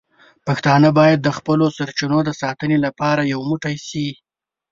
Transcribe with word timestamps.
پښتانه 0.47 0.89
باید 0.99 1.19
د 1.21 1.29
خپلو 1.37 1.65
سرچینو 1.77 2.19
د 2.23 2.29
ساتنې 2.41 2.77
لپاره 2.85 3.21
یو 3.33 3.39
موټی 3.49 3.75
شي. 3.87 4.07